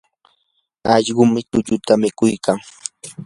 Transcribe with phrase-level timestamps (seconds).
[0.93, 2.57] allqum tulluta mikuykan.